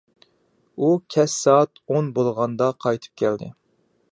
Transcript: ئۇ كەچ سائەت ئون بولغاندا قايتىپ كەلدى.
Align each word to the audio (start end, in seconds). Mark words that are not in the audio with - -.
ئۇ 0.77 0.87
كەچ 1.15 1.29
سائەت 1.33 1.81
ئون 1.91 2.09
بولغاندا 2.17 2.71
قايتىپ 2.87 3.25
كەلدى. 3.25 3.53